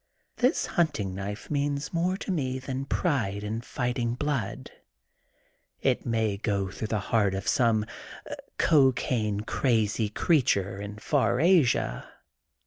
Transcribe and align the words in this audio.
This 0.37 0.65
hunting 0.65 1.13
knife 1.13 1.51
means 1.51 1.93
more 1.93 2.17
to 2.17 2.31
me 2.31 2.57
than 2.57 2.85
pride 2.85 3.43
in 3.43 3.61
fighting 3.61 4.15
blood. 4.15 4.71
It 5.83 6.07
may 6.07 6.37
go 6.37 6.71
through 6.71 6.87
the 6.87 6.97
heart 7.13 7.35
of 7.35 7.47
some 7.47 7.85
cocaine 8.57 9.41
crazy 9.41 10.09
crea 10.09 10.41
ture 10.41 10.81
in 10.81 10.97
far 10.97 11.39
Asia. 11.39 12.07